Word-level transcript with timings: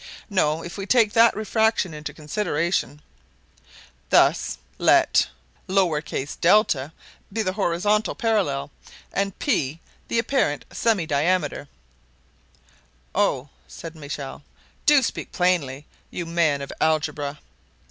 No, 0.31 0.63
if 0.63 0.79
we 0.79 0.87
take 0.87 1.13
that 1.13 1.35
refraction 1.37 1.93
into 1.93 2.11
consideration. 2.11 3.03
Thus 4.09 4.57
let 4.79 5.27
be 5.67 5.75
the 5.75 6.89
horizontal 7.53 8.15
parallel, 8.15 8.71
and 9.13 9.37
p 9.37 9.79
the 10.07 10.17
apparent 10.17 10.65
semidiameter—" 10.71 11.67
"Oh!" 13.13 13.49
said 13.67 13.95
Michel. 13.95 14.41
"Do 14.87 15.03
speak 15.03 15.31
plainly, 15.31 15.85
you 16.09 16.25
man 16.25 16.63
of 16.63 16.73
algebra!" 16.81 17.37